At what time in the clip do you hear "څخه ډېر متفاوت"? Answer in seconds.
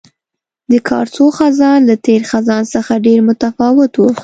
2.73-3.91